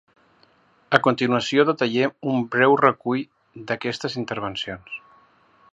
A 0.97 0.99
continuació 1.07 1.65
detallem 1.67 2.15
un 2.33 2.41
breu 2.55 2.75
recull 2.83 3.23
d'aquestes 3.71 4.19
intervencions. 4.23 5.01